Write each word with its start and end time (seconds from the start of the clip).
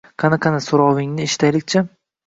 Qani-qani, 0.23 0.61
so‘rovingni 0.69 1.31
eshitaylik-chi 1.31 1.89